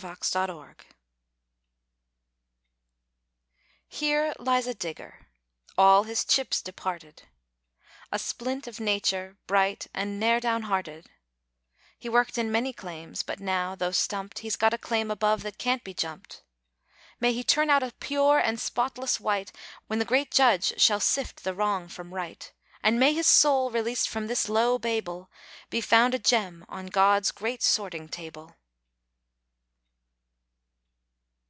[3.86, 5.26] _Here lies a digger,
[5.76, 7.24] all his chips departed
[8.10, 11.10] A splint of nature, bright, and ne'er down hearted:
[11.98, 15.58] He worked in many claims, but now (though stumped) He's got a claim above that
[15.58, 16.44] can't be jumped.
[17.20, 19.52] May he turn out a pure and spotless "wight,"
[19.86, 22.50] When the Great Judge shall sift the wrong from right,
[22.82, 25.30] And may his soul, released from this low Babel,
[25.68, 28.56] Be found a gem on God's great sorting table.